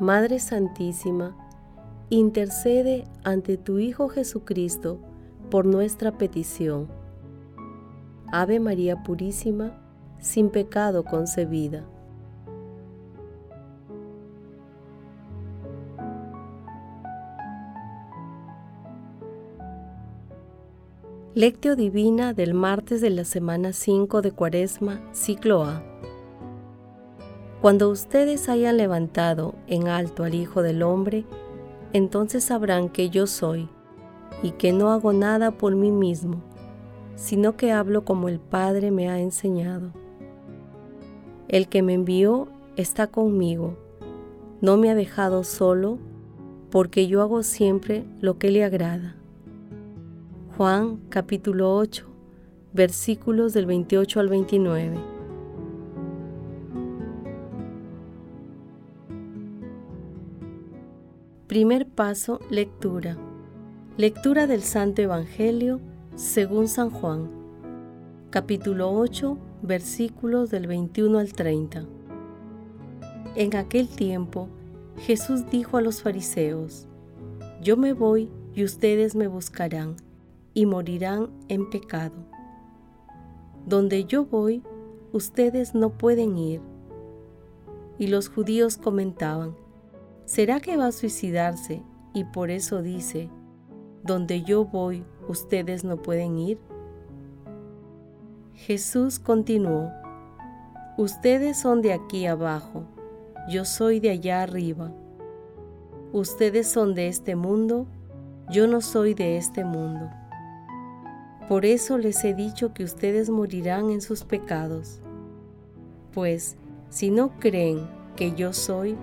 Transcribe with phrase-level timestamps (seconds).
[0.00, 1.36] Madre Santísima,
[2.08, 4.98] intercede ante tu Hijo Jesucristo
[5.50, 6.88] por nuestra petición.
[8.32, 9.78] Ave María Purísima,
[10.18, 11.84] sin pecado concebida.
[21.34, 25.82] Lectio Divina del martes de la semana 5 de Cuaresma, ciclo A.
[27.60, 31.26] Cuando ustedes hayan levantado en alto al Hijo del Hombre,
[31.92, 33.68] entonces sabrán que yo soy,
[34.42, 36.42] y que no hago nada por mí mismo,
[37.16, 39.92] sino que hablo como el Padre me ha enseñado.
[41.48, 43.76] El que me envió está conmigo,
[44.62, 45.98] no me ha dejado solo,
[46.70, 49.16] porque yo hago siempre lo que le agrada.
[50.56, 52.06] Juan capítulo 8,
[52.72, 55.09] versículos del 28 al 29.
[61.50, 63.16] Primer paso, lectura.
[63.96, 65.80] Lectura del Santo Evangelio
[66.14, 67.28] según San Juan,
[68.30, 71.86] capítulo 8, versículos del 21 al 30.
[73.34, 74.46] En aquel tiempo,
[74.98, 76.86] Jesús dijo a los fariseos,
[77.60, 79.96] Yo me voy y ustedes me buscarán
[80.54, 82.14] y morirán en pecado.
[83.66, 84.62] Donde yo voy,
[85.12, 86.60] ustedes no pueden ir.
[87.98, 89.56] Y los judíos comentaban,
[90.30, 91.82] ¿Será que va a suicidarse
[92.14, 93.28] y por eso dice,
[94.04, 96.60] donde yo voy, ustedes no pueden ir?
[98.54, 99.90] Jesús continuó,
[100.96, 102.84] ustedes son de aquí abajo,
[103.48, 104.92] yo soy de allá arriba.
[106.12, 107.88] Ustedes son de este mundo,
[108.48, 110.10] yo no soy de este mundo.
[111.48, 115.00] Por eso les he dicho que ustedes morirán en sus pecados.
[116.14, 116.56] Pues
[116.88, 118.96] si no creen que yo soy,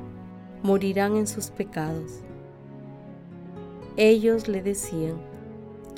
[0.63, 2.21] morirán en sus pecados.
[3.95, 5.17] Ellos le decían,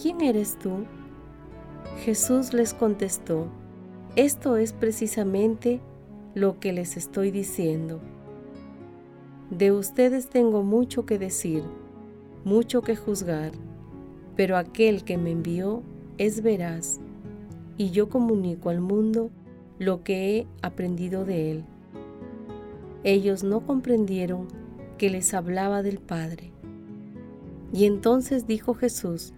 [0.01, 0.85] ¿quién eres tú?
[2.03, 3.47] Jesús les contestó,
[4.15, 5.81] esto es precisamente
[6.33, 7.99] lo que les estoy diciendo.
[9.49, 11.63] De ustedes tengo mucho que decir,
[12.45, 13.51] mucho que juzgar,
[14.35, 15.83] pero aquel que me envió
[16.17, 16.99] es veraz,
[17.77, 19.31] y yo comunico al mundo
[19.77, 21.65] lo que he aprendido de él.
[23.03, 24.47] Ellos no comprendieron
[24.97, 26.51] que les hablaba del Padre.
[27.71, 29.33] Y entonces dijo Jesús,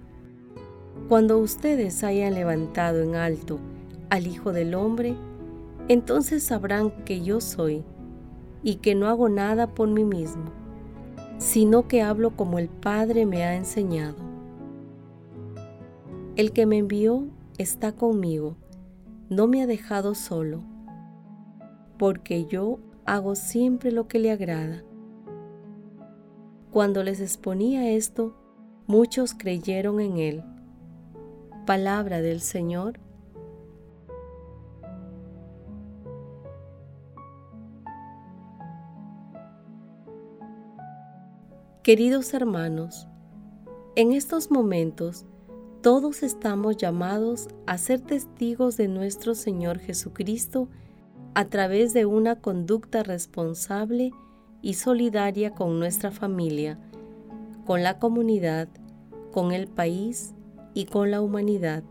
[1.08, 3.60] Cuando ustedes hayan levantado en alto
[4.10, 5.16] al Hijo del Hombre,
[5.88, 7.84] entonces sabrán que yo soy
[8.64, 10.46] y que no hago nada por mí mismo,
[11.38, 14.16] sino que hablo como el Padre me ha enseñado.
[16.36, 17.28] El que me envió
[17.58, 18.56] está conmigo,
[19.30, 20.62] no me ha dejado solo,
[21.98, 22.80] porque yo
[23.12, 24.86] hago siempre lo que le agrada.
[26.72, 28.34] Cuando les exponía esto,
[28.88, 30.44] muchos creyeron en él.
[31.66, 33.02] Palabra del Señor.
[41.84, 43.10] Queridos hermanos,
[43.98, 45.26] en estos momentos
[45.82, 50.70] todos estamos llamados a ser testigos de nuestro Señor Jesucristo
[51.34, 54.12] a través de una conducta responsable
[54.62, 56.78] y solidaria con nuestra familia,
[57.66, 58.68] con la comunidad,
[59.32, 60.34] con el país
[60.74, 61.84] y con la humanidad.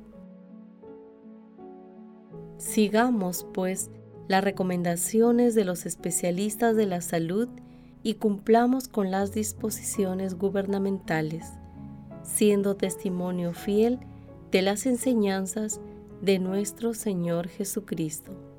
[2.58, 3.90] Sigamos, pues,
[4.28, 7.48] las recomendaciones de los especialistas de la salud
[8.02, 11.46] y cumplamos con las disposiciones gubernamentales,
[12.22, 13.98] siendo testimonio fiel
[14.52, 15.80] de las enseñanzas
[16.20, 18.49] de nuestro Señor Jesucristo.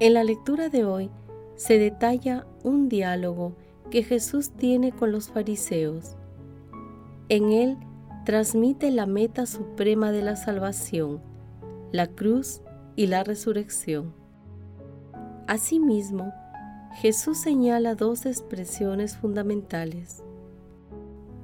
[0.00, 1.10] En la lectura de hoy
[1.56, 3.54] se detalla un diálogo
[3.90, 6.16] que Jesús tiene con los fariseos.
[7.28, 7.76] En él
[8.24, 11.20] transmite la meta suprema de la salvación,
[11.92, 12.62] la cruz
[12.96, 14.14] y la resurrección.
[15.46, 16.32] Asimismo,
[16.94, 20.22] Jesús señala dos expresiones fundamentales.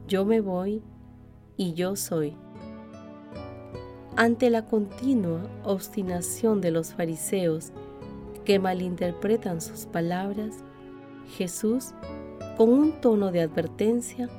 [0.07, 0.83] Yo me voy
[1.57, 2.37] y yo soy.
[4.17, 7.73] Ante la continua obstinación de los fariseos
[8.49, 10.65] que malinterpretan sus palabras,
[11.37, 11.91] Jesús,
[12.57, 14.31] con un tono de advertencia,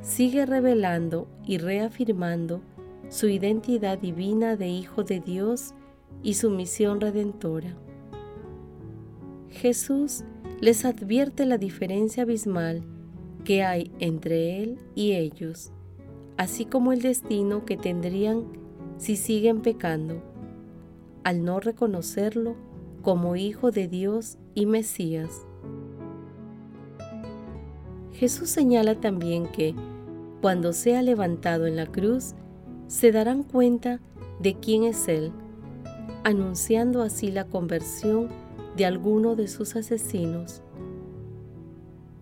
[0.00, 2.62] sigue revelando y reafirmando
[3.10, 5.74] su identidad divina de Hijo de Dios
[6.22, 7.76] y su misión redentora.
[9.50, 10.24] Jesús
[10.62, 12.82] les advierte la diferencia abismal
[13.44, 15.70] que hay entre Él y ellos,
[16.38, 18.44] así como el destino que tendrían
[18.96, 20.22] si siguen pecando,
[21.24, 22.69] al no reconocerlo
[23.02, 25.46] como Hijo de Dios y Mesías.
[28.12, 29.74] Jesús señala también que,
[30.42, 32.34] cuando sea levantado en la cruz,
[32.86, 34.00] se darán cuenta
[34.40, 35.32] de quién es Él,
[36.24, 38.28] anunciando así la conversión
[38.76, 40.62] de alguno de sus asesinos.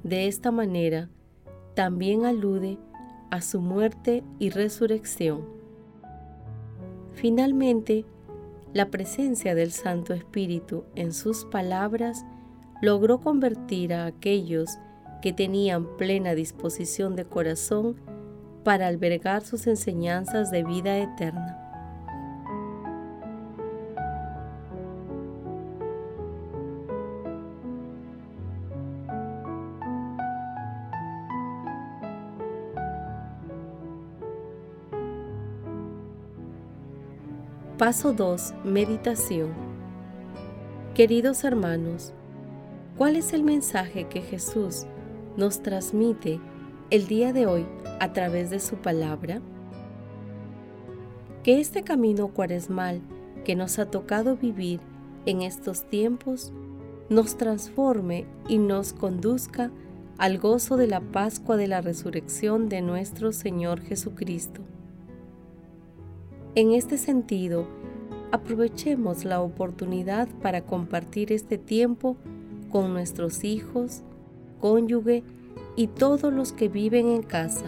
[0.04, 1.08] De esta manera,
[1.74, 2.78] también alude
[3.30, 5.44] a su muerte y resurrección.
[7.12, 8.04] Finalmente,
[8.74, 12.24] la presencia del Santo Espíritu en sus palabras
[12.82, 14.78] logró convertir a aquellos
[15.22, 17.96] que tenían plena disposición de corazón
[18.64, 21.67] para albergar sus enseñanzas de vida eterna.
[37.78, 38.54] Paso 2.
[38.64, 39.52] Meditación.
[40.96, 42.12] Queridos hermanos,
[42.96, 44.86] ¿cuál es el mensaje que Jesús
[45.36, 46.40] nos transmite
[46.90, 47.66] el día de hoy
[48.00, 49.40] a través de su palabra?
[51.44, 53.00] Que este camino cuaresmal
[53.44, 54.80] que nos ha tocado vivir
[55.24, 56.52] en estos tiempos
[57.08, 59.70] nos transforme y nos conduzca
[60.18, 64.62] al gozo de la Pascua de la resurrección de nuestro Señor Jesucristo.
[66.58, 67.68] En este sentido,
[68.32, 72.16] aprovechemos la oportunidad para compartir este tiempo
[72.72, 74.02] con nuestros hijos,
[74.60, 75.22] cónyuge
[75.76, 77.66] y todos los que viven en casa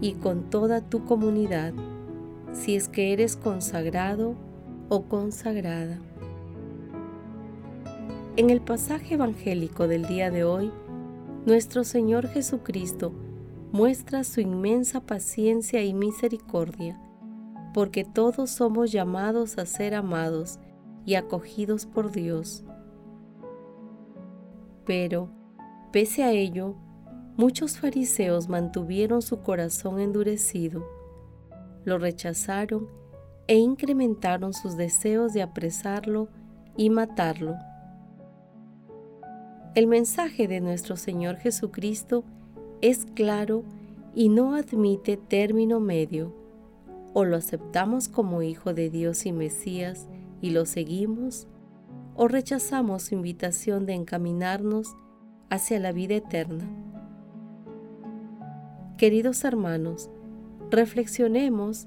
[0.00, 1.72] y con toda tu comunidad,
[2.52, 4.34] si es que eres consagrado
[4.88, 6.00] o consagrada.
[8.34, 10.72] En el pasaje evangélico del día de hoy,
[11.46, 13.12] nuestro Señor Jesucristo
[13.70, 17.00] muestra su inmensa paciencia y misericordia,
[17.76, 20.58] porque todos somos llamados a ser amados
[21.04, 22.64] y acogidos por Dios.
[24.86, 25.28] Pero,
[25.96, 26.74] Pese a ello,
[27.38, 30.86] muchos fariseos mantuvieron su corazón endurecido,
[31.86, 32.86] lo rechazaron
[33.46, 36.28] e incrementaron sus deseos de apresarlo
[36.76, 37.54] y matarlo.
[39.74, 42.22] El mensaje de nuestro Señor Jesucristo
[42.82, 43.62] es claro
[44.14, 46.45] y no admite término medio.
[47.18, 50.06] O lo aceptamos como Hijo de Dios y Mesías
[50.42, 51.48] y lo seguimos,
[52.14, 54.94] o rechazamos su invitación de encaminarnos
[55.48, 56.68] hacia la vida eterna.
[58.98, 60.10] Queridos hermanos,
[60.70, 61.86] reflexionemos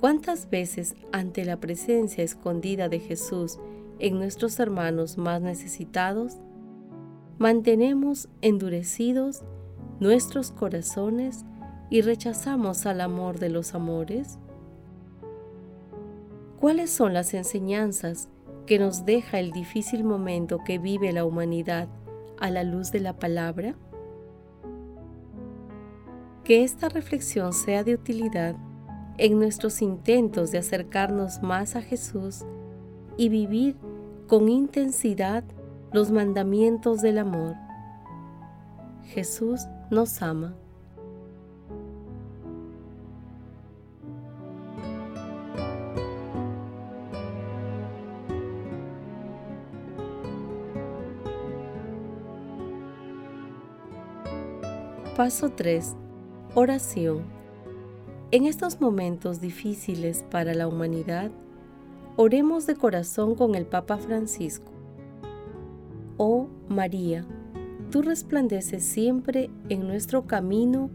[0.00, 3.58] cuántas veces ante la presencia escondida de Jesús
[3.98, 6.38] en nuestros hermanos más necesitados,
[7.36, 9.42] mantenemos endurecidos
[10.00, 11.44] nuestros corazones
[11.90, 14.38] y rechazamos al amor de los amores?
[16.62, 18.28] ¿Cuáles son las enseñanzas
[18.66, 21.88] que nos deja el difícil momento que vive la humanidad
[22.38, 23.74] a la luz de la palabra?
[26.44, 28.54] Que esta reflexión sea de utilidad
[29.18, 32.44] en nuestros intentos de acercarnos más a Jesús
[33.16, 33.74] y vivir
[34.28, 35.42] con intensidad
[35.92, 37.56] los mandamientos del amor.
[39.02, 40.54] Jesús nos ama.
[55.16, 55.94] Paso 3.
[56.54, 57.24] Oración.
[58.30, 61.30] En estos momentos difíciles para la humanidad,
[62.16, 64.72] oremos de corazón con el Papa Francisco.
[66.16, 67.26] Oh María,
[67.90, 70.88] tú resplandeces siempre en nuestro camino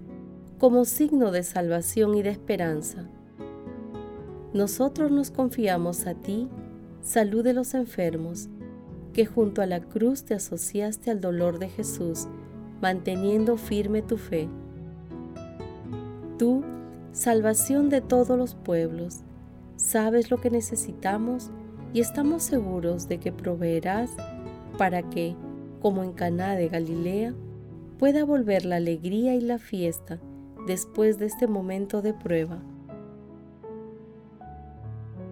[0.57, 3.07] como signo de salvación y de esperanza.
[4.51, 6.49] Nosotros nos confiamos a ti,
[7.01, 8.49] salud de los enfermos,
[9.13, 12.27] que junto a la cruz te asociaste al dolor de Jesús
[12.81, 14.47] manteniendo firme tu fe.
[16.37, 16.63] Tú,
[17.11, 19.21] salvación de todos los pueblos,
[19.75, 21.49] sabes lo que necesitamos
[21.93, 24.11] y estamos seguros de que proveerás
[24.77, 25.35] para que,
[25.81, 27.33] como en Caná de Galilea,
[27.97, 30.19] pueda volver la alegría y la fiesta
[30.67, 32.59] después de este momento de prueba.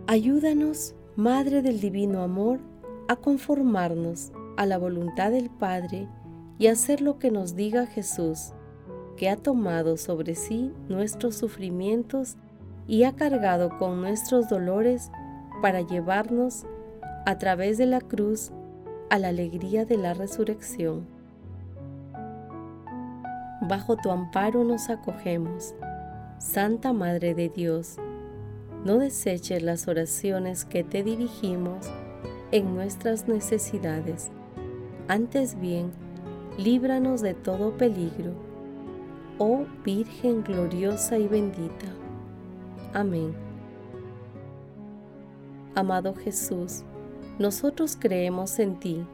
[0.08, 2.60] Ayúdanos, Madre del Divino Amor,
[3.08, 6.08] a conformarnos a la voluntad del Padre
[6.58, 8.54] y hacer lo que nos diga Jesús,
[9.18, 12.38] que ha tomado sobre sí nuestros sufrimientos
[12.88, 15.12] y ha cargado con nuestros dolores
[15.62, 16.66] para llevarnos
[17.26, 18.52] a través de la cruz
[19.10, 21.08] a la alegría de la resurrección.
[23.62, 25.74] Bajo tu amparo nos acogemos,
[26.38, 27.98] Santa Madre de Dios.
[28.84, 31.88] No deseches las oraciones que te dirigimos
[32.52, 34.30] en nuestras necesidades.
[35.08, 35.92] Antes bien,
[36.58, 38.34] líbranos de todo peligro,
[39.38, 41.88] oh Virgen gloriosa y bendita.
[42.94, 43.34] Amén.
[45.76, 46.84] Amado Jesús,
[47.38, 49.06] nosotros creemos en ti,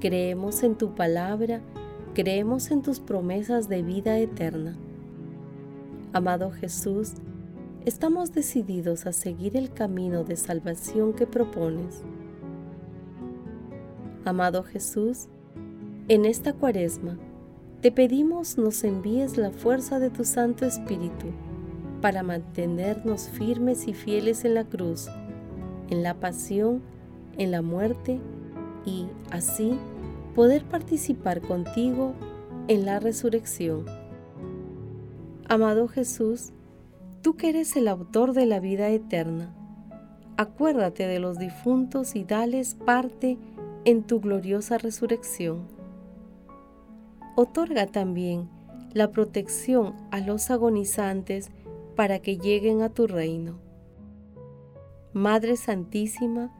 [0.00, 1.60] creemos en tu palabra,
[2.14, 4.76] creemos en tus promesas de vida eterna.
[6.14, 7.12] Amado Jesús,
[7.84, 12.02] estamos decididos a seguir el camino de salvación que propones.
[14.24, 15.28] Amado Jesús,
[16.10, 17.16] en esta cuaresma,
[17.82, 21.28] te pedimos nos envíes la fuerza de tu Santo Espíritu
[22.00, 25.08] para mantenernos firmes y fieles en la cruz,
[25.88, 26.82] en la pasión,
[27.38, 28.18] en la muerte
[28.84, 29.78] y, así,
[30.34, 32.14] poder participar contigo
[32.66, 33.84] en la resurrección.
[35.48, 36.50] Amado Jesús,
[37.22, 39.54] tú que eres el autor de la vida eterna,
[40.36, 43.38] acuérdate de los difuntos y dales parte
[43.84, 45.78] en tu gloriosa resurrección
[47.40, 48.50] otorga también
[48.92, 51.50] la protección a los agonizantes
[51.96, 53.58] para que lleguen a tu reino.
[55.14, 56.52] Madre Santísima,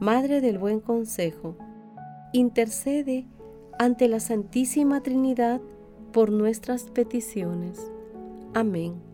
[0.00, 1.56] Madre del Buen Consejo,
[2.34, 3.26] intercede
[3.78, 5.62] ante la Santísima Trinidad
[6.12, 7.90] por nuestras peticiones.
[8.52, 9.07] Amén.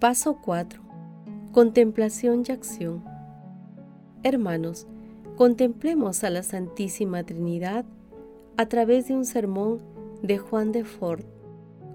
[0.00, 0.82] Paso 4.
[1.52, 3.02] Contemplación y acción.
[4.22, 4.86] Hermanos,
[5.36, 7.86] contemplemos a la Santísima Trinidad
[8.58, 9.80] a través de un sermón
[10.22, 11.24] de Juan de Ford.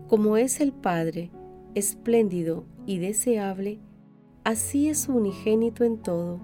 [0.07, 1.29] Como es el Padre,
[1.75, 3.77] espléndido y deseable,
[4.45, 6.39] así es unigénito en todo.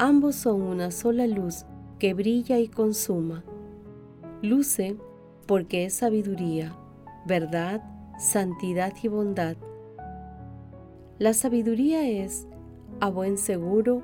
[0.00, 1.66] Ambos son una sola luz
[2.00, 3.44] que brilla y consuma.
[4.42, 4.96] Luce
[5.46, 6.74] porque es sabiduría,
[7.26, 7.80] verdad,
[8.18, 9.56] santidad y bondad
[11.22, 12.48] la sabiduría es,
[12.98, 14.02] a buen seguro,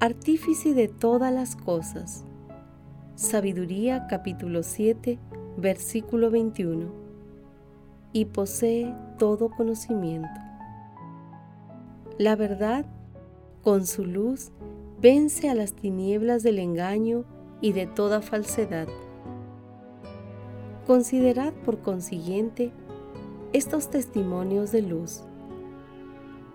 [0.00, 2.24] artífice de todas las cosas.
[3.14, 5.20] Sabiduría capítulo 7,
[5.56, 6.90] versículo 21.
[8.12, 10.40] Y posee todo conocimiento.
[12.18, 12.86] La verdad,
[13.62, 14.50] con su luz,
[15.00, 17.24] vence a las tinieblas del engaño
[17.60, 18.88] y de toda falsedad.
[20.88, 22.72] Considerad por consiguiente
[23.52, 25.22] estos testimonios de luz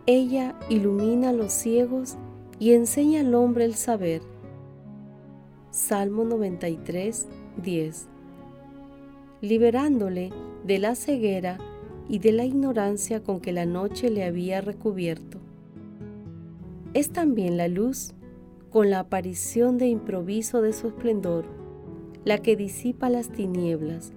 [0.05, 2.17] ella ilumina a los ciegos
[2.59, 4.21] y enseña al hombre el saber.
[5.71, 7.27] Salmo 93,
[7.63, 8.07] 10.
[9.41, 10.31] Liberándole
[10.65, 11.57] de la ceguera
[12.09, 15.39] y de la ignorancia con que la noche le había recubierto.
[16.93, 18.13] Es también la luz,
[18.69, 21.45] con la aparición de improviso de su esplendor,
[22.25, 24.11] la que disipa las tinieblas,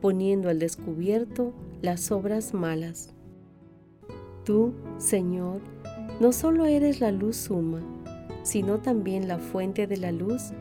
[0.00, 3.12] poniendo al descubierto las obras malas.
[4.44, 5.60] Tú, Señor,
[6.20, 7.80] no solo eres la luz suma,
[8.42, 10.52] sino también la fuente de la luz,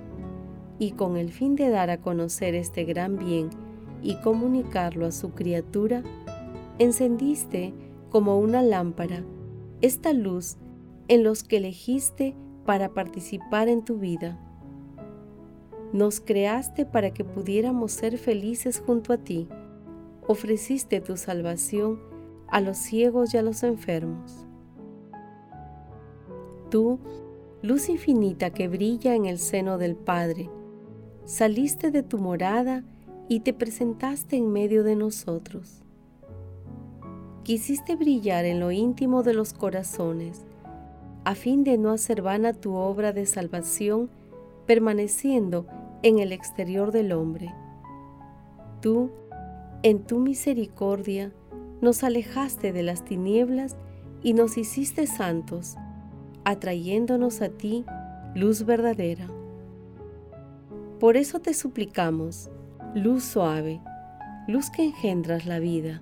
[0.79, 3.49] y con el fin de dar a conocer este gran bien
[4.01, 6.03] y comunicarlo a su criatura,
[6.79, 7.73] encendiste
[8.09, 9.23] como una lámpara
[9.81, 10.57] esta luz
[11.07, 12.35] en los que elegiste
[12.65, 14.39] para participar en tu vida.
[15.91, 19.47] Nos creaste para que pudiéramos ser felices junto a ti.
[20.27, 22.10] Ofreciste tu salvación
[22.51, 24.45] a los ciegos y a los enfermos.
[26.69, 26.99] Tú,
[27.61, 30.49] luz infinita que brilla en el seno del Padre,
[31.25, 32.83] saliste de tu morada
[33.27, 35.81] y te presentaste en medio de nosotros.
[37.43, 40.45] Quisiste brillar en lo íntimo de los corazones,
[41.23, 44.09] a fin de no hacer vana tu obra de salvación
[44.65, 45.65] permaneciendo
[46.03, 47.53] en el exterior del hombre.
[48.81, 49.11] Tú,
[49.83, 51.31] en tu misericordia,
[51.81, 53.75] nos alejaste de las tinieblas
[54.23, 55.75] y nos hiciste santos,
[56.43, 57.85] atrayéndonos a ti
[58.35, 59.27] luz verdadera.
[60.99, 62.51] Por eso te suplicamos,
[62.93, 63.81] luz suave,
[64.47, 66.01] luz que engendras la vida,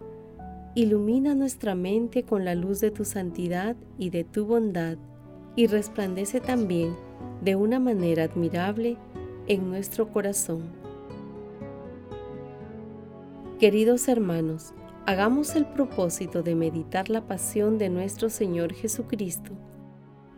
[0.76, 4.98] ilumina nuestra mente con la luz de tu santidad y de tu bondad,
[5.56, 6.96] y resplandece también
[7.42, 8.98] de una manera admirable
[9.48, 10.64] en nuestro corazón.
[13.60, 14.74] Queridos hermanos,
[15.10, 19.54] hagamos el propósito de meditar la pasión de nuestro Señor Jesucristo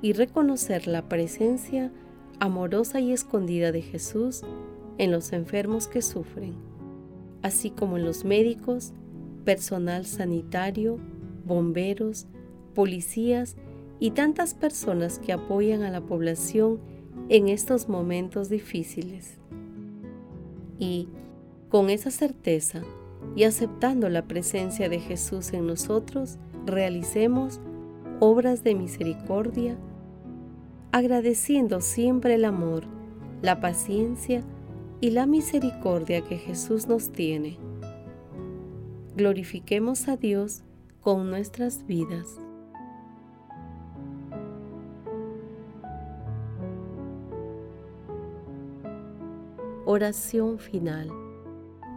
[0.01, 1.91] y reconocer la presencia
[2.39, 4.43] amorosa y escondida de Jesús
[4.97, 6.55] en los enfermos que sufren,
[7.41, 8.93] así como en los médicos,
[9.43, 10.99] personal sanitario,
[11.43, 12.27] bomberos,
[12.73, 13.57] policías
[13.99, 16.79] y tantas personas que apoyan a la población
[17.27, 19.37] en estos momentos difíciles.
[20.79, 21.09] Y
[21.67, 22.83] con esa certeza
[23.35, 27.59] y aceptando la presencia de Jesús en nosotros, realicemos
[28.19, 29.77] obras de misericordia,
[30.91, 32.83] agradeciendo siempre el amor,
[33.41, 34.43] la paciencia
[34.99, 37.57] y la misericordia que Jesús nos tiene.
[39.15, 40.63] Glorifiquemos a Dios
[41.01, 42.37] con nuestras vidas.
[49.85, 51.30] Oración final.